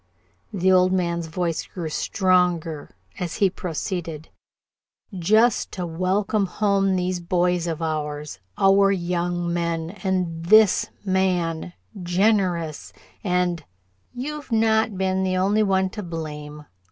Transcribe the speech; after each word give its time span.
The 0.51 0.71
old 0.71 0.91
man's 0.91 1.27
voice 1.27 1.63
grew 1.67 1.87
stronger 1.89 2.89
as 3.19 3.35
he 3.35 3.51
proceeded, 3.51 4.29
"Just 5.13 5.71
to 5.73 5.85
welcome 5.85 6.47
home 6.47 6.95
these 6.95 7.19
boys 7.19 7.67
of 7.67 7.83
ours 7.83 8.39
our 8.57 8.91
young 8.91 9.53
men 9.53 9.91
and 10.03 10.43
this 10.45 10.87
man 11.05 11.73
generous 12.01 12.93
and" 13.23 13.63
"You've 14.25 14.51
not 14.51 14.97
been 14.97 15.21
the 15.21 15.37
only 15.37 15.61
one 15.61 15.91
to 15.91 16.01
blame." 16.01 16.65